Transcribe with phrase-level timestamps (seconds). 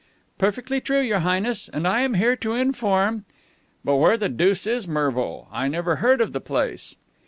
[0.39, 1.69] "Perfectly true, Your Highness.
[1.69, 3.23] And I am here to inform"
[3.85, 5.47] "But where the deuce is Mervo?
[5.51, 6.95] I never heard of the place."